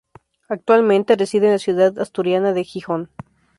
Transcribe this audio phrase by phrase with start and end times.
[0.49, 3.11] Actualmente reside en la ciudad asturiana de Gijón.